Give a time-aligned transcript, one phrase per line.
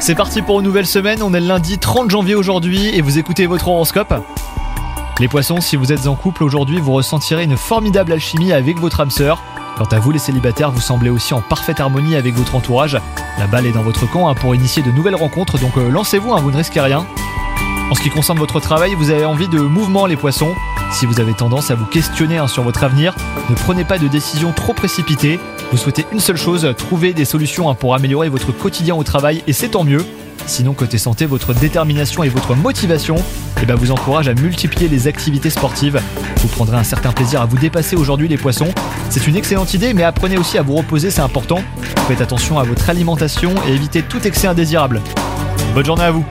[0.00, 3.18] C'est parti pour une nouvelle semaine, on est le lundi 30 janvier aujourd'hui et vous
[3.18, 4.14] écoutez votre horoscope.
[5.20, 9.00] Les poissons, si vous êtes en couple aujourd'hui, vous ressentirez une formidable alchimie avec votre
[9.00, 9.42] âme sœur.
[9.76, 12.98] Quant à vous les célibataires, vous semblez aussi en parfaite harmonie avec votre entourage.
[13.38, 16.32] La balle est dans votre camp hein, pour initier de nouvelles rencontres, donc euh, lancez-vous,
[16.32, 17.04] hein, vous ne risquez rien.
[17.90, 20.54] En ce qui concerne votre travail, vous avez envie de mouvement les poissons.
[20.92, 23.14] Si vous avez tendance à vous questionner hein, sur votre avenir,
[23.50, 25.38] ne prenez pas de décisions trop précipitées.
[25.72, 29.42] Vous souhaitez une seule chose, trouver des solutions hein, pour améliorer votre quotidien au travail
[29.46, 30.04] et c'est tant mieux.
[30.44, 33.16] Sinon, côté santé, votre détermination et votre motivation
[33.62, 35.98] eh ben, vous encourage à multiplier les activités sportives.
[36.36, 38.68] Vous prendrez un certain plaisir à vous dépasser aujourd'hui les poissons.
[39.08, 41.62] C'est une excellente idée, mais apprenez aussi à vous reposer, c'est important.
[42.06, 45.00] Faites attention à votre alimentation et évitez tout excès indésirable.
[45.74, 46.26] Bonne journée à vous